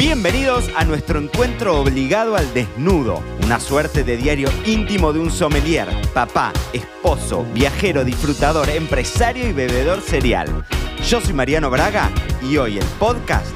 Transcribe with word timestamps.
Bienvenidos 0.00 0.70
a 0.76 0.86
nuestro 0.86 1.20
encuentro 1.20 1.78
obligado 1.78 2.34
al 2.34 2.54
desnudo, 2.54 3.22
una 3.44 3.60
suerte 3.60 4.02
de 4.02 4.16
diario 4.16 4.48
íntimo 4.64 5.12
de 5.12 5.18
un 5.18 5.30
sommelier, 5.30 5.88
papá, 6.14 6.54
esposo, 6.72 7.44
viajero, 7.52 8.02
disfrutador, 8.02 8.70
empresario 8.70 9.46
y 9.46 9.52
bebedor 9.52 10.00
serial. 10.00 10.64
Yo 11.06 11.20
soy 11.20 11.34
Mariano 11.34 11.68
Braga 11.68 12.10
y 12.42 12.56
hoy 12.56 12.78
el 12.78 12.84
podcast 12.98 13.52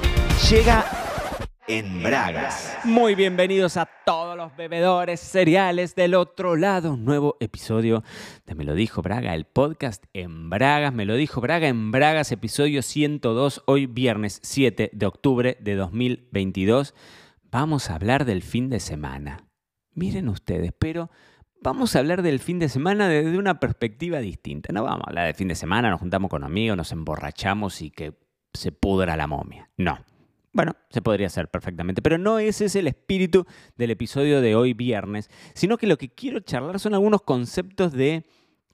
llega 0.51 0.85
en 1.67 2.03
Bragas. 2.03 2.76
Muy 2.85 3.15
bienvenidos 3.15 3.76
a 3.76 3.88
todos 4.04 4.37
los 4.37 4.54
bebedores 4.56 5.21
cereales 5.21 5.94
del 5.94 6.14
otro 6.14 6.56
lado. 6.56 6.92
Un 6.92 7.04
nuevo 7.04 7.37
episodio 7.40 8.03
de 8.46 8.54
Me 8.54 8.64
lo 8.64 8.74
dijo 8.74 9.03
Braga, 9.03 9.35
el 9.35 9.44
podcast 9.44 10.04
en 10.13 10.50
Bragas. 10.50 10.92
Me 10.92 11.06
lo 11.06 11.14
dijo 11.14 11.40
Braga 11.40 11.69
en 11.69 11.90
Bragas, 11.90 12.32
episodio 12.32 12.82
102, 12.82 13.63
hoy 13.67 13.87
viernes 13.87 14.40
7 14.42 14.90
de 14.92 15.06
octubre 15.06 15.56
de 15.60 15.74
2022. 15.74 16.95
Vamos 17.50 17.88
a 17.88 17.95
hablar 17.95 18.24
del 18.24 18.42
fin 18.42 18.68
de 18.68 18.80
semana. 18.80 19.48
Miren 19.92 20.28
ustedes, 20.28 20.73
pero 20.78 21.10
vamos 21.62 21.96
a 21.96 22.01
hablar 22.01 22.23
del 22.23 22.40
fin 22.40 22.59
de 22.59 22.68
semana 22.68 23.09
desde 23.09 23.38
una 23.38 23.59
perspectiva 23.59 24.18
distinta. 24.18 24.73
No 24.73 24.84
vamos 24.84 25.06
a 25.06 25.10
hablar 25.10 25.26
del 25.26 25.34
fin 25.34 25.48
de 25.48 25.54
semana, 25.54 25.88
nos 25.88 26.01
juntamos 26.01 26.30
con 26.30 26.45
amigos, 26.45 26.76
nos 26.76 26.92
emborrachamos 26.92 27.80
y 27.80 27.90
que 27.90 28.15
se 28.52 28.70
pudra 28.70 29.16
la 29.16 29.26
momia. 29.26 29.70
No. 29.76 29.98
Bueno, 30.54 30.76
se 30.88 31.02
podría 31.02 31.26
hacer 31.26 31.48
perfectamente, 31.48 32.00
pero 32.00 32.16
no 32.16 32.38
ese 32.38 32.66
es 32.66 32.76
el 32.76 32.86
espíritu 32.86 33.45
del 33.76 33.90
episodio 33.90 34.40
de 34.40 34.54
hoy 34.54 34.72
viernes, 34.72 35.28
sino 35.52 35.76
que 35.76 35.88
lo 35.88 35.98
que 35.98 36.14
quiero 36.14 36.38
charlar 36.38 36.78
son 36.78 36.95
algunos 36.95 37.22
conceptos 37.22 37.92
de 37.92 38.24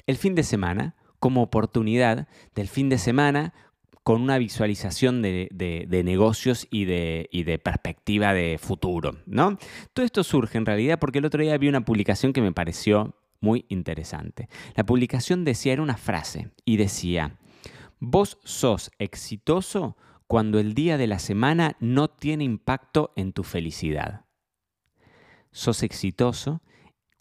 el 0.06 0.18
fin 0.18 0.34
de 0.34 0.42
semana 0.42 0.94
como 1.18 1.42
oportunidad 1.42 2.28
del 2.54 2.68
fin 2.68 2.90
de 2.90 2.98
semana 2.98 3.54
con 4.02 4.20
una 4.20 4.36
visualización 4.36 5.22
de, 5.22 5.48
de 5.50 6.04
negocios 6.04 6.66
y 6.70 6.84
de, 6.84 7.28
y 7.32 7.44
de, 7.44 7.58
perspectiva 7.58 8.34
de 8.34 8.58
futuro, 8.58 9.16
¿no? 9.26 9.58
Todo 9.94 10.04
esto 10.04 10.22
surge 10.22 10.58
en 10.58 10.66
realidad 10.66 10.98
porque 10.98 11.18
el 11.18 11.24
otro 11.24 11.42
día 11.42 11.56
vi 11.56 11.68
una 11.68 11.84
publicación 11.84 12.32
que 12.32 12.42
me 12.42 12.52
pareció 12.52 13.14
muy 13.40 13.64
interesante. 13.68 14.48
La 14.74 14.84
publicación 14.84 15.44
decía, 15.44 15.72
era 15.72 15.82
una 15.82 15.96
frase, 15.96 16.50
y 16.64 16.76
decía, 16.76 17.38
vos 17.98 18.38
sos 18.44 18.90
exitoso 18.98 19.96
cuando 20.30 20.60
el 20.60 20.74
día 20.74 20.96
de 20.96 21.08
la 21.08 21.18
semana 21.18 21.74
no 21.80 22.06
tiene 22.06 22.44
impacto 22.44 23.12
en 23.16 23.32
tu 23.32 23.42
felicidad. 23.42 24.26
Sos 25.50 25.82
exitoso 25.82 26.62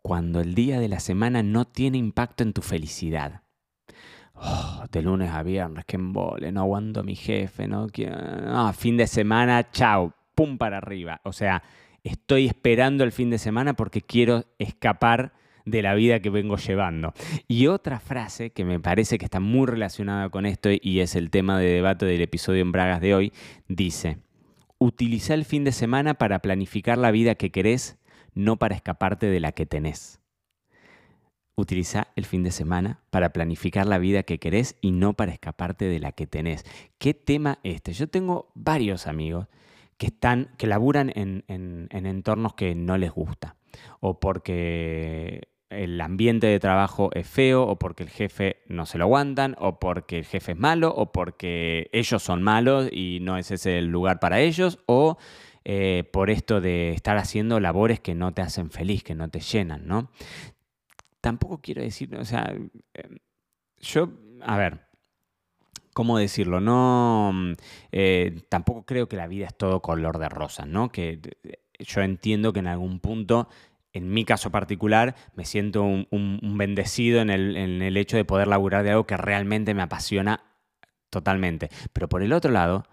cuando 0.04 0.42
el 0.42 0.54
día 0.54 0.80
de 0.80 0.90
la 0.90 1.00
semana 1.00 1.42
no 1.42 1.66
tiene 1.66 1.98
impacto 1.98 2.44
en 2.44 2.54
tu 2.54 2.62
felicidad. 2.62 3.42
Oh, 4.36 4.84
de 4.92 5.02
lunes 5.02 5.32
a 5.32 5.42
viernes, 5.42 5.86
que 5.86 5.96
embole, 5.96 6.52
no 6.52 6.62
aguanto 6.62 7.00
a 7.00 7.04
mi 7.04 7.16
jefe, 7.16 7.68
no, 7.68 7.88
no 7.88 8.74
fin 8.74 8.96
de 8.96 9.08
semana, 9.08 9.72
chao, 9.72 10.14
pum 10.36 10.60
para 10.60 10.78
arriba. 10.78 11.20
O 11.24 11.34
sea, 11.34 11.64
estoy 12.04 12.46
esperando 12.46 13.04
el 13.04 13.12
fin 13.12 13.32
de 13.32 13.40
semana 13.40 13.74
porque 13.74 14.04
quiero 14.04 14.46
escapar 14.60 15.34
de 15.66 15.82
la 15.82 15.94
vida 15.94 16.20
que 16.20 16.30
vengo 16.30 16.58
llevando. 16.58 17.14
Y 17.48 17.68
otra 17.68 18.00
frase 18.00 18.52
que 18.52 18.66
me 18.66 18.80
parece 18.80 19.18
que 19.18 19.26
está 19.26 19.40
muy 19.40 19.68
relacionada 19.68 20.30
con 20.30 20.46
esto 20.46 20.70
y 20.72 21.00
es 21.00 21.16
el 21.16 21.30
tema 21.30 21.60
de 21.60 21.68
debate 21.68 22.06
del 22.06 22.22
episodio 22.22 22.62
en 22.62 22.72
Bragas 22.72 23.02
de 23.02 23.16
hoy, 23.16 23.34
dice, 23.68 24.18
utiliza 24.78 25.34
el 25.34 25.46
fin 25.46 25.64
de 25.64 25.72
semana 25.72 26.16
para 26.16 26.40
planificar 26.40 26.98
la 26.98 27.12
vida 27.12 27.36
que 27.36 27.52
querés, 27.52 27.98
no 28.34 28.58
para 28.58 28.76
escaparte 28.76 29.28
de 29.28 29.40
la 29.40 29.52
que 29.52 29.66
tenés. 29.66 30.20
Utiliza 31.56 32.08
el 32.16 32.26
fin 32.26 32.44
de 32.44 32.52
semana 32.52 33.02
para 33.10 33.34
planificar 33.34 33.86
la 33.86 33.98
vida 33.98 34.24
que 34.24 34.40
querés 34.40 34.78
y 34.80 34.92
no 34.92 35.14
para 35.14 35.34
escaparte 35.34 35.86
de 35.86 36.00
la 36.00 36.14
que 36.14 36.26
tenés. 36.26 36.64
¿Qué 36.98 37.14
tema 37.14 37.60
este? 37.64 37.92
Yo 37.92 38.08
tengo 38.08 38.50
varios 38.56 39.08
amigos 39.08 39.48
que 39.98 40.08
están, 40.08 40.52
que 40.58 40.68
laburan 40.68 41.12
en, 41.14 41.44
en, 41.50 41.90
en 41.92 42.06
entornos 42.06 42.54
que 42.54 42.74
no 42.76 42.98
les 42.98 43.12
gusta. 43.12 43.58
O 44.00 44.20
porque 44.20 45.50
el 45.70 46.02
ambiente 46.02 46.48
de 46.48 46.60
trabajo 46.60 47.12
es 47.14 47.28
feo 47.28 47.64
o 47.64 47.78
porque 47.78 48.04
el 48.04 48.10
jefe 48.10 48.58
no 48.68 48.86
se 48.86 48.98
lo 48.98 49.06
aguantan 49.06 49.56
o 49.60 49.80
porque 49.80 50.20
el 50.20 50.26
jefe 50.26 50.54
es 50.54 50.58
malo 50.58 50.94
o 50.96 51.12
porque 51.12 51.90
ellos 51.94 52.24
son 52.24 52.42
malos 52.42 52.90
y 52.92 53.20
no 53.22 53.38
es 53.38 53.52
ese 53.52 53.78
el 53.78 53.88
lugar 53.88 54.20
para 54.20 54.40
ellos 54.40 54.80
o 54.88 55.18
eh, 55.66 56.04
por 56.12 56.32
esto 56.32 56.62
de 56.62 56.94
estar 56.94 57.18
haciendo 57.18 57.60
labores 57.60 58.00
que 58.00 58.16
no 58.16 58.34
te 58.34 58.42
hacen 58.42 58.72
feliz, 58.72 59.04
que 59.04 59.14
no 59.14 59.30
te 59.30 59.40
llenan, 59.40 59.88
¿no? 59.88 60.10
Tampoco 61.22 61.60
quiero 61.62 61.82
decir, 61.84 62.16
o 62.16 62.26
sea, 62.26 62.52
em, 62.94 63.20
yo, 63.78 64.10
a 64.42 64.58
ver, 64.58 64.88
¿cómo 65.94 66.18
decirlo? 66.18 66.62
No, 66.62 67.34
eh, 67.92 68.42
tampoco 68.50 68.86
creo 68.86 69.08
que 69.08 69.18
la 69.18 69.28
vida 69.28 69.48
es 69.48 69.58
todo 69.58 69.82
color 69.82 70.18
de 70.18 70.30
rosa, 70.30 70.66
¿no? 70.66 70.92
Que 70.92 71.20
eh, 71.44 71.60
yo 71.80 72.02
entiendo 72.02 72.54
que 72.54 72.60
en 72.60 72.68
algún 72.68 73.00
punto 73.00 73.50
en 73.94 74.12
mi 74.12 74.26
caso 74.26 74.52
particular, 74.52 75.16
me 75.36 75.46
siento 75.46 75.84
un, 75.84 76.56
bendecido 76.58 77.22
en 77.22 77.30
el, 77.30 77.98
hecho 77.98 78.18
de 78.18 78.26
poder 78.26 78.48
laburar 78.48 78.84
de 78.84 78.92
algo 78.92 79.08
que 79.08 79.18
realmente 79.18 79.74
me 79.74 79.82
apasiona 79.82 80.44
totalmente. 81.10 81.70
Pero 81.94 82.08
por 82.08 82.22
el 82.22 82.34
otro 82.34 82.52
lado, 82.52 82.86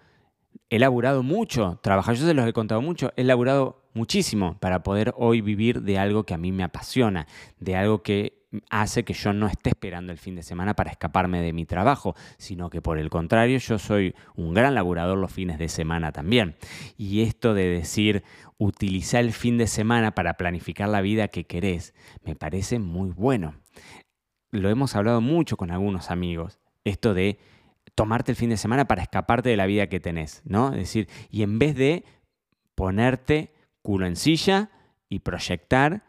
he 0.70 0.78
laburado 0.78 1.22
mucho, 1.22 1.78
trabajar, 1.82 2.14
yo 2.14 2.26
se 2.26 2.34
los 2.34 2.46
he 2.46 2.52
contado 2.52 2.80
mucho, 2.80 3.12
he 3.16 3.24
laburado 3.24 3.82
muchísimo 3.94 4.58
para 4.58 4.82
poder 4.82 5.12
hoy 5.16 5.40
vivir 5.40 5.82
de 5.82 5.98
algo 5.98 6.24
que 6.24 6.34
a 6.34 6.38
mí 6.38 6.52
me 6.52 6.64
apasiona, 6.64 7.26
de 7.58 7.76
algo 7.76 8.02
que 8.02 8.45
hace 8.70 9.04
que 9.04 9.12
yo 9.12 9.32
no 9.32 9.46
esté 9.46 9.70
esperando 9.70 10.12
el 10.12 10.18
fin 10.18 10.36
de 10.36 10.42
semana 10.42 10.74
para 10.74 10.90
escaparme 10.90 11.40
de 11.40 11.52
mi 11.52 11.66
trabajo, 11.66 12.14
sino 12.38 12.70
que 12.70 12.80
por 12.80 12.98
el 12.98 13.10
contrario 13.10 13.58
yo 13.58 13.78
soy 13.78 14.14
un 14.34 14.54
gran 14.54 14.74
laburador 14.74 15.18
los 15.18 15.32
fines 15.32 15.58
de 15.58 15.68
semana 15.68 16.12
también. 16.12 16.56
Y 16.96 17.22
esto 17.22 17.54
de 17.54 17.68
decir, 17.68 18.22
utilizar 18.58 19.24
el 19.24 19.32
fin 19.32 19.58
de 19.58 19.66
semana 19.66 20.14
para 20.14 20.34
planificar 20.34 20.88
la 20.88 21.00
vida 21.00 21.28
que 21.28 21.44
querés, 21.44 21.94
me 22.24 22.36
parece 22.36 22.78
muy 22.78 23.10
bueno. 23.10 23.54
Lo 24.50 24.70
hemos 24.70 24.94
hablado 24.96 25.20
mucho 25.20 25.56
con 25.56 25.70
algunos 25.70 26.10
amigos, 26.10 26.60
esto 26.84 27.14
de 27.14 27.38
tomarte 27.94 28.32
el 28.32 28.36
fin 28.36 28.50
de 28.50 28.56
semana 28.56 28.86
para 28.86 29.02
escaparte 29.02 29.48
de 29.48 29.56
la 29.56 29.66
vida 29.66 29.88
que 29.88 30.00
tenés, 30.00 30.42
¿no? 30.44 30.68
Es 30.70 30.76
decir, 30.76 31.08
y 31.30 31.42
en 31.42 31.58
vez 31.58 31.74
de 31.74 32.04
ponerte 32.74 33.54
culo 33.82 34.06
en 34.06 34.16
silla 34.16 34.70
y 35.08 35.20
proyectar, 35.20 36.04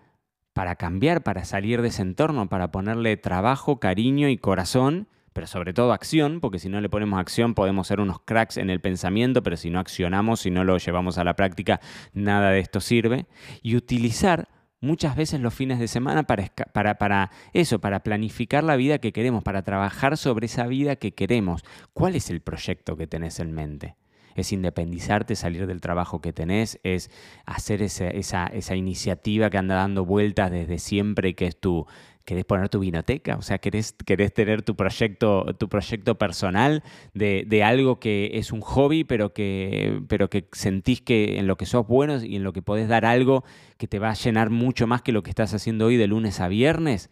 para 0.57 0.75
cambiar, 0.75 1.22
para 1.22 1.45
salir 1.45 1.84
de 1.84 1.90
ese 1.90 2.01
entorno, 2.01 2.50
para 2.50 2.72
ponerle 2.72 3.16
trabajo, 3.16 3.79
cariño 3.79 4.28
y 4.28 4.40
corazón, 4.40 5.07
pero 5.31 5.45
sobre 5.45 5.72
todo 5.72 5.94
acción, 5.94 6.40
porque 6.40 6.57
si 6.57 6.68
no 6.68 6.81
le 6.81 6.90
ponemos 6.90 7.19
acción 7.19 7.53
podemos 7.53 7.85
ser 7.85 8.00
unos 8.00 8.22
cracks 8.22 8.57
en 8.57 8.72
el 8.72 8.81
pensamiento, 8.81 9.44
pero 9.44 9.56
si 9.56 9.69
no 9.69 9.78
accionamos, 9.78 10.40
si 10.40 10.50
no 10.50 10.63
lo 10.63 10.79
llevamos 10.79 11.19
a 11.19 11.23
la 11.23 11.35
práctica, 11.35 11.79
nada 12.13 12.50
de 12.50 12.59
esto 12.59 12.79
sirve. 12.79 13.28
Y 13.62 13.75
utilizar 13.75 14.47
muchas 14.81 15.16
veces 15.16 15.41
los 15.41 15.53
fines 15.53 15.78
de 15.78 15.88
semana 15.88 16.23
para, 16.23 16.47
para, 16.73 17.29
eso, 17.53 17.78
para 17.78 18.01
planificar 18.01 18.63
la 18.63 18.78
vida 18.78 18.97
que 18.97 19.13
queremos, 19.13 19.44
para 19.44 19.62
trabajar 19.62 20.17
sobre 20.17 20.47
esa 20.47 20.66
vida 20.66 20.96
que 20.96 21.13
queremos. 21.13 21.63
¿Cuál 21.94 22.16
es 22.16 22.31
el 22.31 22.41
proyecto 22.41 22.97
que 22.97 23.06
tenés 23.06 23.40
en 23.40 23.51
mente? 23.51 23.96
Es 24.41 24.51
independizarte, 24.51 25.35
salir 25.35 25.67
del 25.67 25.81
trabajo 25.81 26.21
que 26.21 26.33
tenés, 26.33 26.79
es 26.83 27.09
hacer 27.45 27.81
esa, 27.81 28.75
iniciativa 28.75 29.49
que 29.49 29.57
anda 29.57 29.75
dando 29.75 30.05
vueltas 30.05 30.51
desde 30.51 30.79
siempre, 30.79 31.33
que 31.33 31.47
es 31.47 31.59
tu, 31.59 31.85
querés 32.25 32.45
poner 32.45 32.69
tu 32.69 32.79
vinoteca, 32.79 33.37
o 33.37 33.41
sea, 33.41 33.57
querés, 33.57 33.95
querés 34.05 34.33
tener 34.33 34.61
tu 34.61 34.75
proyecto, 34.75 35.45
tu 35.57 35.69
proyecto 35.69 36.17
personal 36.17 36.83
de, 37.13 37.45
de, 37.47 37.63
algo 37.63 37.99
que 37.99 38.31
es 38.33 38.51
un 38.51 38.61
hobby, 38.61 39.03
pero 39.03 39.33
que, 39.33 40.01
pero 40.07 40.29
que 40.29 40.47
sentís 40.51 41.01
que 41.01 41.39
en 41.39 41.47
lo 41.47 41.55
que 41.55 41.65
sos 41.65 41.87
bueno 41.87 42.23
y 42.23 42.35
en 42.35 42.43
lo 42.43 42.53
que 42.53 42.61
podés 42.61 42.87
dar 42.87 43.05
algo 43.05 43.43
que 43.77 43.87
te 43.87 43.99
va 43.99 44.11
a 44.11 44.13
llenar 44.13 44.49
mucho 44.49 44.87
más 44.87 45.01
que 45.01 45.11
lo 45.11 45.23
que 45.23 45.31
estás 45.31 45.53
haciendo 45.53 45.85
hoy 45.85 45.97
de 45.97 46.07
lunes 46.07 46.39
a 46.39 46.47
viernes. 46.47 47.09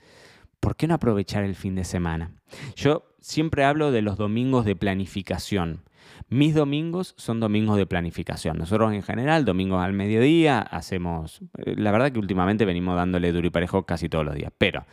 ¿Por 0.60 0.76
qué 0.76 0.88
no 0.88 0.96
aprovechar 0.96 1.44
el 1.44 1.56
fin 1.56 1.76
de 1.76 1.84
semana? 1.84 2.32
Yo 2.76 3.06
siempre 3.20 3.64
hablo 3.64 3.92
de 3.92 4.02
los 4.02 4.18
domingos 4.18 4.66
de 4.66 4.76
planificación. 4.76 5.82
Mis 6.30 6.54
domingos 6.54 7.14
son 7.18 7.40
domingos 7.40 7.78
de 7.78 7.86
planificación. 7.86 8.58
Nosotros 8.58 8.94
en 8.94 9.04
general, 9.04 9.46
domingos 9.46 9.84
al 9.84 9.94
mediodía, 9.94 10.60
hacemos, 10.60 11.42
eh, 11.58 11.76
la 11.78 11.92
verdad 11.92 12.12
que 12.12 12.20
últimamente 12.20 12.66
venimos 12.66 12.96
dándole 12.96 13.32
duro 13.32 13.48
y 13.48 13.50
parejo 13.50 13.86
casi 13.86 14.10
todos 14.10 14.26
los 14.26 14.36
días, 14.36 14.52
pero 14.58 14.86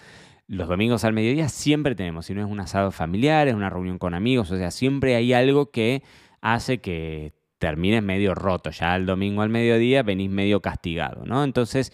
los 0.48 0.68
domingos 0.68 1.04
al 1.04 1.12
mediodía 1.12 1.48
siempre 1.48 1.94
tenemos, 1.94 2.26
si 2.26 2.34
no 2.34 2.42
es 2.44 2.50
un 2.50 2.60
asado 2.60 2.90
familiar, 2.90 3.48
es 3.48 3.54
una 3.54 3.70
reunión 3.70 3.98
con 3.98 4.14
amigos, 4.14 4.50
o 4.50 4.56
sea, 4.56 4.70
siempre 4.70 5.14
hay 5.14 5.32
algo 5.32 5.70
que 5.70 6.02
hace 6.40 6.80
que 6.80 7.32
termines 7.62 8.02
medio 8.02 8.34
roto. 8.34 8.70
Ya 8.70 8.96
el 8.96 9.06
domingo 9.06 9.40
al 9.42 9.48
mediodía 9.48 10.02
venís 10.02 10.28
medio 10.28 10.60
castigado, 10.60 11.24
¿no? 11.24 11.44
Entonces 11.44 11.92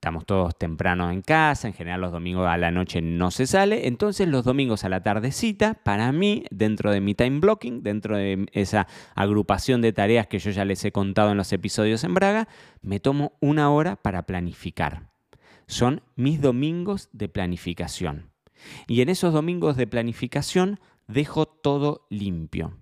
Estamos 0.00 0.24
todos 0.24 0.56
temprano 0.56 1.10
en 1.10 1.20
casa, 1.20 1.68
en 1.68 1.74
general 1.74 2.00
los 2.00 2.10
domingos 2.10 2.48
a 2.48 2.56
la 2.56 2.70
noche 2.70 3.02
no 3.02 3.30
se 3.30 3.46
sale, 3.46 3.86
entonces 3.86 4.26
los 4.28 4.46
domingos 4.46 4.82
a 4.84 4.88
la 4.88 5.02
tardecita, 5.02 5.74
para 5.74 6.10
mí, 6.10 6.44
dentro 6.50 6.90
de 6.90 7.02
mi 7.02 7.14
time 7.14 7.38
blocking, 7.38 7.82
dentro 7.82 8.16
de 8.16 8.46
esa 8.52 8.86
agrupación 9.14 9.82
de 9.82 9.92
tareas 9.92 10.26
que 10.26 10.38
yo 10.38 10.52
ya 10.52 10.64
les 10.64 10.82
he 10.86 10.90
contado 10.90 11.32
en 11.32 11.36
los 11.36 11.52
episodios 11.52 12.02
en 12.02 12.14
Braga, 12.14 12.48
me 12.80 12.98
tomo 12.98 13.34
una 13.40 13.70
hora 13.70 13.96
para 13.96 14.22
planificar. 14.22 15.10
Son 15.66 16.00
mis 16.16 16.40
domingos 16.40 17.10
de 17.12 17.28
planificación. 17.28 18.30
Y 18.86 19.02
en 19.02 19.10
esos 19.10 19.34
domingos 19.34 19.76
de 19.76 19.86
planificación 19.86 20.80
dejo 21.08 21.44
todo 21.44 22.06
limpio. 22.08 22.72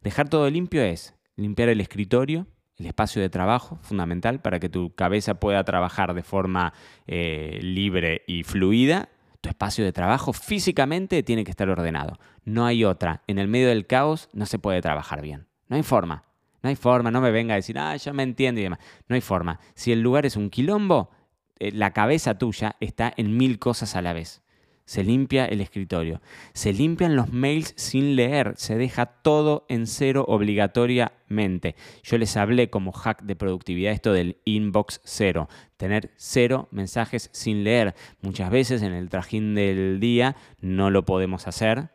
Dejar 0.00 0.28
todo 0.28 0.48
limpio 0.48 0.82
es 0.82 1.16
limpiar 1.34 1.70
el 1.70 1.80
escritorio, 1.80 2.46
el 2.78 2.86
espacio 2.86 3.20
de 3.20 3.28
trabajo, 3.28 3.78
fundamental 3.82 4.40
para 4.40 4.60
que 4.60 4.68
tu 4.68 4.94
cabeza 4.94 5.34
pueda 5.40 5.64
trabajar 5.64 6.14
de 6.14 6.22
forma 6.22 6.72
eh, 7.06 7.58
libre 7.60 8.22
y 8.26 8.44
fluida. 8.44 9.08
Tu 9.40 9.48
espacio 9.48 9.84
de 9.84 9.92
trabajo 9.92 10.32
físicamente 10.32 11.22
tiene 11.22 11.44
que 11.44 11.50
estar 11.50 11.68
ordenado. 11.68 12.18
No 12.44 12.66
hay 12.66 12.84
otra. 12.84 13.22
En 13.26 13.38
el 13.38 13.48
medio 13.48 13.68
del 13.68 13.86
caos 13.86 14.28
no 14.32 14.46
se 14.46 14.58
puede 14.58 14.80
trabajar 14.80 15.22
bien. 15.22 15.46
No 15.68 15.76
hay 15.76 15.82
forma. 15.82 16.24
No 16.62 16.68
hay 16.68 16.76
forma. 16.76 17.10
No 17.10 17.20
me 17.20 17.30
venga 17.30 17.54
a 17.54 17.56
decir, 17.56 17.78
ah, 17.78 17.96
ya 17.96 18.12
me 18.12 18.22
entiendo 18.22 18.60
y 18.60 18.64
demás. 18.64 18.80
No 19.08 19.14
hay 19.14 19.20
forma. 19.20 19.58
Si 19.74 19.92
el 19.92 20.00
lugar 20.00 20.26
es 20.26 20.36
un 20.36 20.50
quilombo, 20.50 21.10
eh, 21.58 21.72
la 21.72 21.92
cabeza 21.92 22.38
tuya 22.38 22.76
está 22.80 23.12
en 23.16 23.36
mil 23.36 23.58
cosas 23.58 23.96
a 23.96 24.02
la 24.02 24.12
vez 24.12 24.42
se 24.88 25.04
limpia 25.04 25.44
el 25.44 25.60
escritorio, 25.60 26.22
se 26.54 26.72
limpian 26.72 27.14
los 27.14 27.30
mails 27.30 27.74
sin 27.76 28.16
leer, 28.16 28.54
se 28.56 28.78
deja 28.78 29.04
todo 29.04 29.66
en 29.68 29.86
cero 29.86 30.24
obligatoriamente. 30.26 31.76
Yo 32.02 32.16
les 32.16 32.38
hablé 32.38 32.70
como 32.70 32.92
hack 32.92 33.20
de 33.22 33.36
productividad 33.36 33.92
esto 33.92 34.14
del 34.14 34.38
inbox 34.46 35.02
cero, 35.04 35.50
tener 35.76 36.10
cero 36.16 36.68
mensajes 36.70 37.28
sin 37.34 37.64
leer. 37.64 37.94
Muchas 38.22 38.50
veces 38.50 38.80
en 38.80 38.94
el 38.94 39.10
trajín 39.10 39.54
del 39.54 40.00
día 40.00 40.36
no 40.62 40.88
lo 40.88 41.04
podemos 41.04 41.46
hacer. 41.46 41.90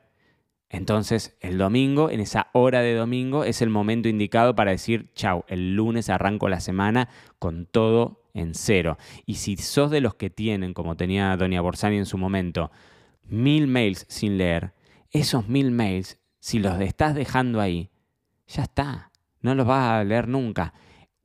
Entonces 0.70 1.36
el 1.40 1.58
domingo, 1.58 2.12
en 2.12 2.20
esa 2.20 2.50
hora 2.54 2.82
de 2.82 2.94
domingo, 2.94 3.44
es 3.44 3.64
el 3.64 3.72
momento 3.72 4.08
indicado 4.08 4.54
para 4.56 4.70
decir, 4.70 5.10
chau, 5.16 5.46
el 5.48 5.76
lunes 5.76 6.12
arranco 6.12 6.48
la 6.48 6.60
semana 6.60 7.10
con 7.40 7.66
todo 7.66 8.23
en 8.34 8.54
cero. 8.54 8.98
Y 9.26 9.36
si 9.36 9.58
sos 9.58 9.92
de 9.92 10.02
los 10.02 10.16
que 10.16 10.30
tienen, 10.30 10.74
como 10.74 10.98
tenía 10.98 11.36
Doña 11.38 11.62
Borsani 11.62 11.98
en 11.98 12.06
su 12.06 12.18
momento, 12.18 12.72
mil 13.28 13.68
mails 13.68 14.06
sin 14.10 14.38
leer, 14.38 14.74
esos 15.12 15.48
mil 15.48 15.72
mails, 15.72 16.20
si 16.40 16.60
los 16.60 16.80
estás 16.82 17.16
dejando 17.16 17.62
ahí, 17.62 17.90
ya 18.48 18.64
está, 18.64 19.12
no 19.42 19.56
los 19.56 19.66
vas 19.66 19.92
a 19.92 20.04
leer 20.04 20.28
nunca. 20.28 20.74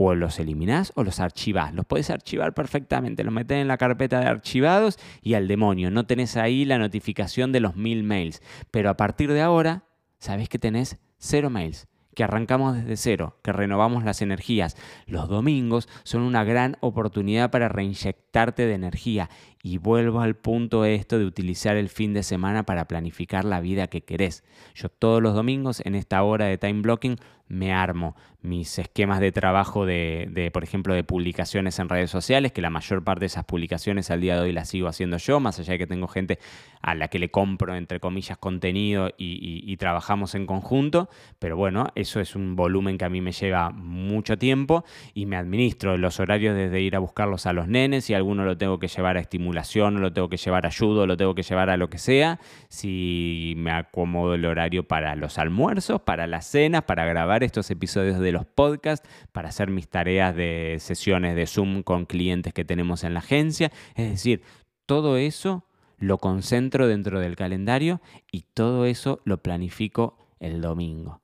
O 0.00 0.14
los 0.14 0.38
eliminás 0.38 0.92
o 0.94 1.02
los 1.02 1.18
archivás. 1.18 1.74
Los 1.74 1.84
puedes 1.84 2.08
archivar 2.10 2.54
perfectamente, 2.54 3.24
los 3.24 3.34
metes 3.34 3.58
en 3.58 3.66
la 3.66 3.78
carpeta 3.78 4.20
de 4.20 4.26
archivados 4.26 4.96
y 5.22 5.34
al 5.34 5.48
demonio. 5.48 5.90
No 5.90 6.06
tenés 6.06 6.36
ahí 6.36 6.64
la 6.64 6.78
notificación 6.78 7.50
de 7.50 7.58
los 7.58 7.74
mil 7.74 8.04
mails. 8.04 8.40
Pero 8.70 8.90
a 8.90 8.96
partir 8.96 9.32
de 9.32 9.40
ahora, 9.40 9.82
sabés 10.20 10.48
que 10.48 10.60
tenés 10.60 10.98
cero 11.18 11.50
mails 11.50 11.88
que 12.18 12.24
arrancamos 12.24 12.74
desde 12.74 12.96
cero, 12.96 13.36
que 13.44 13.52
renovamos 13.52 14.02
las 14.02 14.22
energías. 14.22 14.76
Los 15.06 15.28
domingos 15.28 15.88
son 16.02 16.22
una 16.22 16.42
gran 16.42 16.76
oportunidad 16.80 17.52
para 17.52 17.68
reinyectarte 17.68 18.66
de 18.66 18.74
energía. 18.74 19.30
Y 19.62 19.78
vuelvo 19.78 20.20
al 20.20 20.36
punto 20.36 20.84
esto 20.84 21.18
de 21.18 21.24
utilizar 21.24 21.76
el 21.76 21.88
fin 21.88 22.14
de 22.14 22.22
semana 22.22 22.64
para 22.64 22.86
planificar 22.86 23.44
la 23.44 23.60
vida 23.60 23.88
que 23.88 24.02
querés. 24.02 24.44
Yo 24.74 24.88
todos 24.88 25.22
los 25.22 25.34
domingos 25.34 25.82
en 25.84 25.94
esta 25.94 26.22
hora 26.22 26.46
de 26.46 26.58
time 26.58 26.80
blocking 26.80 27.16
me 27.48 27.72
armo 27.72 28.14
mis 28.40 28.78
esquemas 28.78 29.18
de 29.18 29.32
trabajo 29.32 29.84
de, 29.84 30.50
por 30.52 30.62
ejemplo, 30.62 30.94
de 30.94 31.02
publicaciones 31.02 31.78
en 31.80 31.88
redes 31.88 32.10
sociales, 32.10 32.52
que 32.52 32.60
la 32.60 32.70
mayor 32.70 33.02
parte 33.02 33.20
de 33.20 33.26
esas 33.26 33.44
publicaciones 33.44 34.10
al 34.10 34.20
día 34.20 34.36
de 34.36 34.42
hoy 34.42 34.52
las 34.52 34.68
sigo 34.68 34.86
haciendo 34.86 35.16
yo, 35.16 35.40
más 35.40 35.58
allá 35.58 35.72
de 35.72 35.78
que 35.78 35.86
tengo 35.86 36.06
gente 36.06 36.38
a 36.80 36.94
la 36.94 37.08
que 37.08 37.18
le 37.18 37.30
compro, 37.30 37.74
entre 37.74 37.98
comillas, 37.98 38.38
contenido 38.38 39.10
y, 39.18 39.76
trabajamos 39.78 40.34
en 40.34 40.46
conjunto, 40.46 41.08
pero 41.38 41.56
bueno, 41.56 41.88
eso 41.94 42.20
es 42.20 42.34
un 42.34 42.56
volumen 42.56 42.98
que 42.98 43.04
a 43.04 43.08
mí 43.08 43.20
me 43.20 43.30
lleva 43.30 43.70
mucho 43.70 44.36
tiempo 44.36 44.84
y 45.14 45.26
me 45.26 45.36
administro 45.36 45.96
los 45.96 46.18
horarios 46.18 46.56
desde 46.56 46.80
ir 46.80 46.96
a 46.96 46.98
buscarlos 46.98 47.46
a 47.46 47.52
los 47.52 47.68
nenes, 47.68 48.10
y 48.10 48.14
alguno 48.14 48.44
lo 48.44 48.56
tengo 48.56 48.78
que 48.78 48.88
llevar 48.88 49.16
a 49.16 49.20
estimulación, 49.20 49.47
o 49.50 49.90
lo 49.90 50.12
tengo 50.12 50.28
que 50.28 50.36
llevar 50.36 50.64
a 50.64 50.68
ayudo, 50.68 51.06
lo 51.06 51.16
tengo 51.16 51.34
que 51.34 51.42
llevar 51.42 51.70
a 51.70 51.76
lo 51.76 51.88
que 51.90 51.98
sea, 51.98 52.40
si 52.68 53.54
me 53.56 53.70
acomodo 53.70 54.34
el 54.34 54.44
horario 54.44 54.86
para 54.86 55.16
los 55.16 55.38
almuerzos, 55.38 56.00
para 56.00 56.26
las 56.26 56.46
cenas, 56.46 56.82
para 56.82 57.04
grabar 57.04 57.42
estos 57.42 57.70
episodios 57.70 58.18
de 58.18 58.32
los 58.32 58.46
podcasts, 58.46 59.08
para 59.32 59.48
hacer 59.48 59.70
mis 59.70 59.88
tareas 59.88 60.34
de 60.34 60.76
sesiones 60.80 61.36
de 61.36 61.46
Zoom 61.46 61.82
con 61.82 62.06
clientes 62.06 62.52
que 62.52 62.64
tenemos 62.64 63.04
en 63.04 63.14
la 63.14 63.20
agencia. 63.20 63.72
Es 63.94 64.10
decir, 64.10 64.42
todo 64.86 65.16
eso 65.16 65.64
lo 65.98 66.18
concentro 66.18 66.86
dentro 66.86 67.20
del 67.20 67.36
calendario 67.36 68.00
y 68.30 68.44
todo 68.54 68.86
eso 68.86 69.20
lo 69.24 69.42
planifico 69.42 70.16
el 70.40 70.60
domingo. 70.60 71.20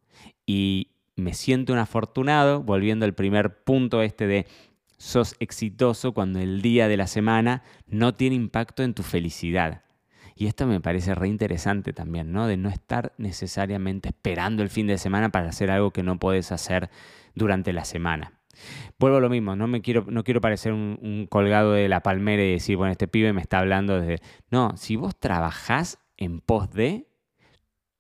Y 0.47 0.89
me 1.17 1.33
siento 1.33 1.73
un 1.73 1.79
afortunado, 1.79 2.63
volviendo 2.63 3.05
al 3.05 3.15
primer 3.15 3.63
punto 3.63 4.03
este 4.03 4.27
de 4.27 4.47
sos 5.05 5.37
exitoso 5.39 6.15
cuando 6.15 6.39
el 6.39 6.63
día 6.63 6.89
de 6.89 6.97
la 6.97 7.07
semana 7.07 7.63
no 7.87 8.15
tiene 8.15 8.37
impacto 8.37 8.83
en 8.83 8.95
tu 8.95 9.03
felicidad. 9.03 9.83
Y 10.35 10.47
esto 10.47 10.67
me 10.67 10.81
parece 10.81 11.15
re 11.15 11.29
interesante 11.29 11.93
también, 11.93 12.33
¿no? 12.33 12.47
De 12.47 12.57
no 12.57 12.71
estar 12.71 13.13
necesariamente 13.19 14.09
esperando 14.09 14.63
el 14.63 14.71
fin 14.71 14.87
de 14.87 14.97
semana 14.97 15.29
para 15.29 15.51
hacer 15.51 15.71
algo 15.71 15.91
que 15.91 16.03
no 16.03 16.19
puedes 16.19 16.53
hacer 16.53 16.89
durante 17.35 17.75
la 17.75 17.85
semana. 17.85 18.41
Vuelvo 18.99 19.19
a 19.19 19.21
lo 19.21 19.29
mismo, 19.29 19.55
no, 19.55 19.67
me 19.67 19.83
quiero, 19.83 20.07
no 20.09 20.25
quiero 20.25 20.41
parecer 20.41 20.73
un, 20.73 20.99
un, 21.03 21.27
colgado 21.27 21.73
de 21.73 21.89
la 21.89 22.01
palmera 22.01 22.43
y 22.43 22.53
decir, 22.53 22.79
bueno, 22.79 22.93
este 22.93 23.07
pibe 23.07 23.35
me 23.35 23.43
está 23.43 23.59
hablando 23.59 24.01
desde... 24.01 24.25
No, 24.51 24.75
si 24.77 24.97
vos 24.97 25.19
trabajás 25.21 25.99
en 26.17 26.41
pos 26.41 26.71
de, 26.71 27.09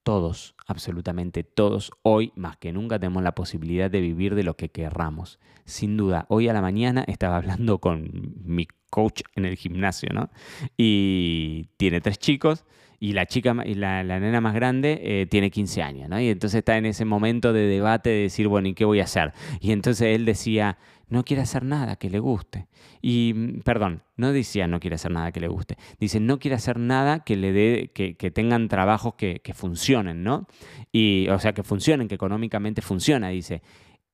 todos, 0.04 0.54
absolutamente 0.66 1.42
todos, 1.42 1.90
hoy 2.02 2.32
más 2.36 2.56
que 2.58 2.72
nunca 2.72 2.98
tenemos 2.98 3.22
la 3.22 3.34
posibilidad 3.34 3.90
de 3.90 4.00
vivir 4.00 4.34
de 4.36 4.44
lo 4.44 4.56
que 4.56 4.70
querramos. 4.70 5.40
Sin 5.64 5.96
duda, 5.96 6.26
hoy 6.28 6.48
a 6.48 6.52
la 6.52 6.62
mañana 6.62 7.04
estaba 7.08 7.36
hablando 7.38 7.78
con 7.78 8.08
mi 8.44 8.68
coach 8.90 9.22
en 9.34 9.46
el 9.46 9.56
gimnasio, 9.56 10.10
¿no? 10.12 10.30
Y 10.76 11.70
tiene 11.76 12.00
tres 12.00 12.18
chicos 12.18 12.64
y 13.04 13.12
la 13.12 13.26
chica 13.26 13.54
y 13.66 13.74
la, 13.74 14.02
nena 14.02 14.40
más 14.40 14.54
grande 14.54 14.98
eh, 15.02 15.26
tiene 15.26 15.50
15 15.50 15.82
años, 15.82 16.08
¿no? 16.08 16.18
Y 16.18 16.30
entonces 16.30 16.60
está 16.60 16.78
en 16.78 16.86
ese 16.86 17.04
momento 17.04 17.52
de 17.52 17.66
debate 17.66 18.08
de 18.08 18.22
decir, 18.22 18.48
bueno, 18.48 18.66
¿y 18.68 18.72
qué 18.72 18.86
voy 18.86 19.00
a 19.00 19.04
hacer? 19.04 19.34
Y 19.60 19.72
entonces 19.72 20.16
él 20.16 20.24
decía, 20.24 20.78
no 21.10 21.22
quiere 21.22 21.42
hacer 21.42 21.64
nada 21.64 21.96
que 21.96 22.08
le 22.08 22.18
guste. 22.18 22.66
Y, 23.02 23.34
mm, 23.34 23.60
perdón, 23.60 24.00
no 24.16 24.32
decía 24.32 24.68
no 24.68 24.80
quiere 24.80 24.94
hacer 24.94 25.10
nada 25.10 25.32
que 25.32 25.40
le 25.40 25.48
guste. 25.48 25.76
Dice, 26.00 26.18
no 26.18 26.38
quiere 26.38 26.54
hacer 26.54 26.78
nada 26.78 27.24
que 27.24 27.36
le 27.36 27.52
dé, 27.52 27.90
que, 27.92 28.30
tengan 28.30 28.68
trabajos 28.68 29.16
que, 29.16 29.42
que, 29.44 29.52
funcionen, 29.52 30.22
¿no? 30.22 30.46
Y, 30.90 31.28
o 31.28 31.38
sea, 31.38 31.52
que 31.52 31.62
funcionen, 31.62 32.08
que 32.08 32.14
económicamente 32.14 32.80
funciona, 32.80 33.28
dice 33.28 33.60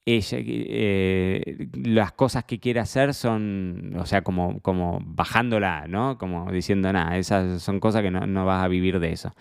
ella, 0.07 0.39
eh, 0.41 1.69
las 1.75 2.13
cosas 2.13 2.45
que 2.45 2.59
quiere 2.59 2.81
hacer 2.81 3.15
son, 3.15 3.95
o 3.99 4.07
sea, 4.07 4.23
como, 4.23 4.61
como 4.61 5.01
bajándola, 5.05 5.87
¿no? 5.89 6.19
Como 6.19 6.51
diciendo, 6.51 6.93
nada, 6.93 7.17
esas 7.19 7.63
son 7.63 7.81
cosas 7.81 8.03
que 8.03 8.11
no, 8.11 8.45
vas 8.45 8.65
a 8.65 8.69
vivir 8.69 8.99
de 8.99 9.13
eso. 9.13 9.35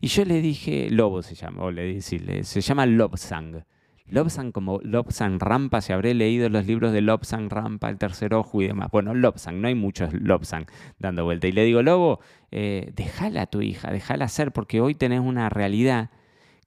Y 0.00 0.08
yo 0.08 0.24
le 0.24 0.40
dije, 0.42 0.88
Lobo 0.90 1.22
se 1.22 1.34
llama, 1.34 1.62
o 1.64 1.70
le 1.70 1.84
dije, 1.84 2.44
se 2.44 2.60
llama 2.60 2.86
Lobsang. 2.86 3.64
Lobsang 4.06 4.50
como 4.50 4.80
Lobsang 4.82 5.38
Rampa, 5.38 5.80
si 5.80 5.92
habré 5.92 6.14
leído 6.14 6.48
los 6.48 6.66
libros 6.66 6.92
de 6.92 7.00
Lobsang 7.00 7.48
Rampa, 7.48 7.88
El 7.88 7.98
Tercer 7.98 8.34
Ojo 8.34 8.60
y 8.60 8.66
demás. 8.66 8.88
Bueno, 8.90 9.14
Lobsang, 9.14 9.60
no 9.60 9.68
hay 9.68 9.76
muchos 9.76 10.12
Lobsang 10.12 10.66
dando 10.98 11.24
vuelta. 11.24 11.46
Y 11.46 11.52
le 11.52 11.64
digo, 11.64 11.82
Lobo, 11.82 12.20
eh, 12.50 12.90
déjala 12.96 13.42
a 13.42 13.46
tu 13.46 13.62
hija, 13.62 13.92
déjala 13.92 14.24
hacer, 14.24 14.52
porque 14.52 14.80
hoy 14.80 14.96
tenés 14.96 15.20
una 15.20 15.48
realidad 15.48 16.10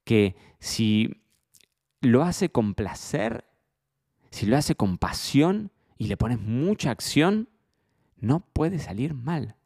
que 0.04 0.36
si 0.58 1.23
lo 2.04 2.22
hace 2.22 2.50
con 2.50 2.74
placer, 2.74 3.44
si 4.30 4.46
lo 4.46 4.56
hace 4.56 4.74
con 4.74 4.98
pasión 4.98 5.70
y 5.96 6.06
le 6.06 6.16
pones 6.16 6.40
mucha 6.40 6.90
acción, 6.90 7.48
no 8.18 8.40
puede 8.40 8.78
salir 8.78 9.14
mal. 9.14 9.56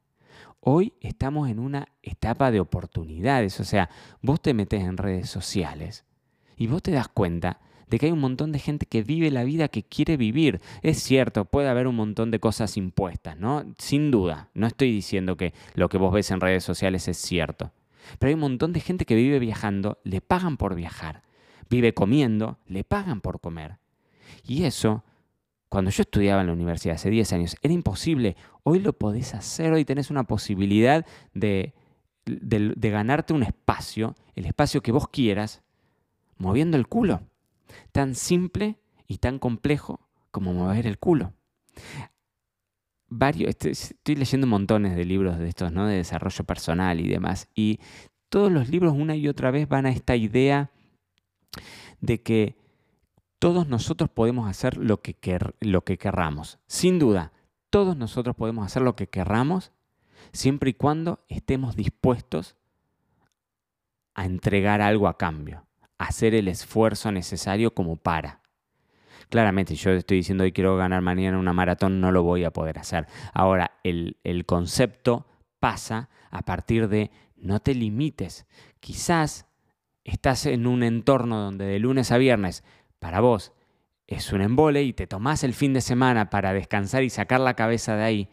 Hoy 0.61 0.93
estamos 1.01 1.49
en 1.49 1.59
una 1.59 1.89
etapa 2.03 2.51
de 2.51 2.61
oportunidades, 2.61 3.59
o 3.61 3.65
sea, 3.65 3.89
vos 4.23 4.41
te 4.41 4.55
metes 4.55 4.83
en 4.83 4.97
redes 4.97 5.31
sociales 5.31 6.05
y 6.57 6.67
vos 6.67 6.83
te 6.83 6.91
das 6.91 7.09
cuenta 7.09 7.61
de 7.89 7.99
que 7.99 8.07
hay 8.07 8.13
un 8.13 8.21
montón 8.21 8.53
de 8.53 8.59
gente 8.59 8.85
que 8.85 9.03
vive 9.03 9.31
la 9.31 9.45
vida 9.45 9.69
que 9.69 9.83
quiere 9.83 10.19
vivir. 10.19 10.61
Es 10.83 11.03
cierto, 11.03 11.47
puede 11.47 11.69
haber 11.69 11.87
un 11.87 11.97
montón 11.97 12.31
de 12.31 12.41
cosas 12.41 12.77
impuestas, 12.77 13.39
¿no? 13.39 13.65
Sin 13.79 14.11
duda, 14.11 14.51
no 14.53 14.67
estoy 14.67 14.93
diciendo 14.93 15.37
que 15.37 15.55
lo 15.75 15.89
que 15.89 15.97
vos 15.97 16.13
ves 16.13 16.31
en 16.31 16.41
redes 16.41 16.65
sociales 16.65 17.09
es 17.09 17.17
cierto. 17.17 17.73
Pero 18.19 18.29
hay 18.29 18.35
un 18.35 18.41
montón 18.41 18.73
de 18.73 18.81
gente 18.81 19.07
que 19.07 19.15
vive 19.15 19.39
viajando, 19.39 19.99
le 20.05 20.21
pagan 20.21 20.57
por 20.59 20.75
viajar 20.75 21.23
vive 21.71 21.95
comiendo, 21.95 22.59
le 22.67 22.85
pagan 22.85 23.21
por 23.21 23.41
comer. 23.41 23.79
Y 24.47 24.65
eso, 24.65 25.05
cuando 25.69 25.91
yo 25.91 26.03
estudiaba 26.03 26.41
en 26.41 26.49
la 26.49 26.53
universidad 26.53 26.97
hace 26.97 27.11
10 27.11 27.33
años, 27.33 27.57
era 27.63 27.75
imposible. 27.75 28.37
Hoy 28.63 28.81
lo 28.81 28.93
podés 28.93 29.35
hacer, 29.35 29.73
hoy 29.73 29.85
tenés 29.85 30.11
una 30.11 30.25
posibilidad 30.25 31.07
de, 31.35 31.75
de, 32.25 32.91
ganarte 32.91 33.33
un 33.33 33.43
espacio, 33.43 34.15
el 34.35 34.47
espacio 34.47 34.83
que 34.83 34.93
vos 34.93 35.09
quieras, 35.09 35.63
moviendo 36.39 36.77
el 36.77 36.89
culo. 36.89 37.23
Tan 37.93 38.15
simple 38.15 38.79
y 39.07 39.19
tan 39.19 39.39
complejo 39.39 40.01
como 40.31 40.53
mover 40.55 40.87
el 40.87 40.99
culo. 40.99 41.33
Varios, 43.11 43.51
estoy, 43.51 43.73
estoy, 43.73 44.17
leyendo 44.17 44.47
montones 44.47 44.95
de 44.95 45.05
libros 45.05 45.39
de 45.39 45.49
estos, 45.49 45.73
¿no? 45.73 45.87
De 45.87 45.97
desarrollo 45.97 46.45
personal 46.45 47.01
y 47.01 47.09
demás. 47.09 47.49
Y 47.55 47.81
todos 48.29 48.53
los 48.53 48.69
libros 48.69 48.93
una 48.95 49.17
y 49.17 49.29
otra 49.29 49.51
vez 49.51 49.69
van 49.69 49.87
a 49.87 49.91
esta 49.91 50.15
idea 50.15 50.71
de 52.01 52.23
que 52.23 52.57
todos 53.39 53.69
nosotros 53.69 54.11
podemos 54.11 54.49
hacer 54.49 54.77
lo 54.77 55.01
que, 55.01 55.17
lo 55.61 55.85
que 55.85 55.99
querramos. 55.99 56.59
Sin 56.67 56.99
duda, 56.99 57.33
todos 57.71 57.97
nosotros 57.97 58.35
podemos 58.37 58.67
hacer 58.67 58.83
lo 58.83 58.97
que 58.97 59.09
querramos 59.09 59.73
siempre 60.33 60.71
y 60.71 60.75
cuando 60.75 61.25
estemos 61.29 61.77
dispuestos 61.77 62.57
a 64.15 64.25
entregar 64.25 64.81
algo 64.81 65.07
a 65.07 65.17
cambio, 65.17 65.65
a 65.99 66.07
hacer 66.07 66.35
el 66.35 66.49
esfuerzo 66.49 67.13
necesario 67.13 67.73
como 67.75 67.97
para. 67.97 68.41
Claramente, 69.29 69.75
yo 69.75 69.91
estoy 69.91 70.19
diciendo 70.19 70.45
hoy 70.45 70.53
quiero 70.53 70.77
ganar 70.77 71.03
mañana 71.03 71.39
una 71.39 71.53
maratón, 71.53 72.01
no 72.01 72.11
lo 72.11 72.23
voy 72.23 72.45
a 72.45 72.51
poder 72.51 72.79
hacer. 72.79 73.07
Ahora, 73.35 73.73
el, 73.85 74.17
el 74.25 74.47
concepto 74.47 75.27
pasa 75.61 76.09
a 76.31 76.43
partir 76.43 76.89
de 76.89 77.11
no 77.37 77.61
te 77.61 77.75
limites. 77.75 78.47
Quizás 78.81 79.48
estás 80.09 80.47
en 80.47 80.67
un 80.67 80.83
entorno 80.83 81.41
donde 81.41 81.67
de 81.67 81.79
lunes 81.79 82.13
a 82.13 82.19
viernes 82.19 82.65
para 82.99 83.21
vos 83.21 83.53
es 84.07 84.33
un 84.33 84.41
embole 84.41 84.83
y 84.83 84.95
te 84.95 85.07
tomás 85.07 85.45
el 85.45 85.53
fin 85.53 85.75
de 85.75 85.83
semana 85.83 86.31
para 86.31 86.55
descansar 86.55 87.03
y 87.03 87.11
sacar 87.11 87.41
la 87.41 87.55
cabeza 87.55 87.95
de 87.95 88.05
ahí, 88.05 88.29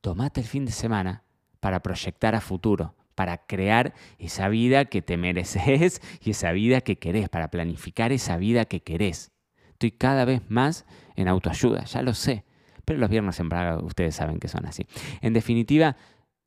tomate 0.00 0.40
el 0.40 0.46
fin 0.46 0.64
de 0.64 0.72
semana 0.72 1.24
para 1.58 1.82
proyectar 1.82 2.36
a 2.36 2.40
futuro, 2.40 2.94
para 3.16 3.38
crear 3.38 3.92
esa 4.18 4.48
vida 4.48 4.84
que 4.84 5.02
te 5.02 5.16
mereces 5.16 6.00
y 6.22 6.30
esa 6.30 6.52
vida 6.52 6.80
que 6.80 6.98
querés, 6.98 7.28
para 7.28 7.50
planificar 7.50 8.12
esa 8.12 8.36
vida 8.36 8.66
que 8.66 8.82
querés. 8.82 9.32
Estoy 9.70 9.90
cada 9.90 10.24
vez 10.24 10.42
más 10.48 10.86
en 11.16 11.26
autoayuda, 11.26 11.84
ya 11.84 12.02
lo 12.02 12.14
sé, 12.14 12.44
pero 12.84 13.00
los 13.00 13.10
viernes 13.10 13.38
en 13.40 13.48
Praga 13.48 13.78
ustedes 13.78 14.14
saben 14.14 14.38
que 14.38 14.46
son 14.46 14.64
así. 14.64 14.86
En 15.20 15.32
definitiva, 15.32 15.96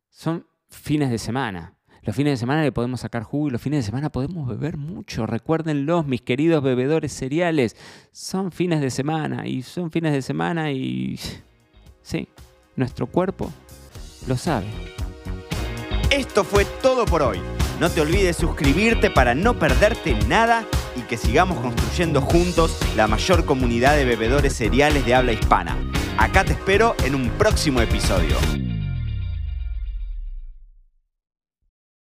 son 0.08 0.48
fines 0.70 1.10
de 1.10 1.18
semana, 1.18 1.76
los 2.10 2.16
fines 2.16 2.34
de 2.34 2.38
semana 2.38 2.64
le 2.64 2.72
podemos 2.72 3.02
sacar 3.02 3.22
jugo 3.22 3.50
y 3.50 3.52
los 3.52 3.62
fines 3.62 3.82
de 3.82 3.84
semana 3.84 4.10
podemos 4.10 4.48
beber 4.48 4.78
mucho. 4.78 5.28
Recuérdenlos, 5.28 6.08
mis 6.08 6.22
queridos 6.22 6.64
bebedores 6.64 7.14
cereales. 7.14 7.76
Son 8.12 8.52
fines 8.52 8.82
de 8.82 8.90
semana 8.90 9.46
y 9.46 9.62
son 9.62 9.92
fines 9.92 10.14
de 10.14 10.24
semana 10.24 10.72
y... 10.72 11.20
Sí, 12.02 12.28
nuestro 12.76 13.06
cuerpo 13.06 13.52
lo 14.28 14.38
sabe. 14.38 14.66
Esto 16.10 16.44
fue 16.44 16.66
todo 16.82 17.06
por 17.06 17.22
hoy. 17.22 17.38
No 17.80 17.92
te 17.92 18.02
olvides 18.02 18.38
suscribirte 18.38 19.12
para 19.12 19.36
no 19.36 19.60
perderte 19.60 20.16
nada 20.28 20.66
y 20.96 21.02
que 21.02 21.16
sigamos 21.16 21.60
construyendo 21.60 22.22
juntos 22.22 22.76
la 22.96 23.06
mayor 23.06 23.46
comunidad 23.46 23.96
de 23.96 24.06
bebedores 24.06 24.54
cereales 24.54 25.06
de 25.06 25.14
habla 25.14 25.34
hispana. 25.34 25.78
Acá 26.18 26.44
te 26.44 26.54
espero 26.54 26.96
en 27.06 27.14
un 27.14 27.30
próximo 27.38 27.82
episodio. 27.82 28.36